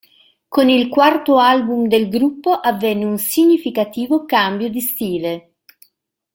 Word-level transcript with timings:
Con 0.47 0.67
il 0.67 0.87
quarto 0.89 1.37
album 1.37 1.85
del 1.87 2.09
gruppo 2.09 2.53
avvenne 2.55 3.05
un 3.05 3.19
significativo 3.19 4.25
cambio 4.25 4.67
di 4.67 4.81
stile. 4.81 5.53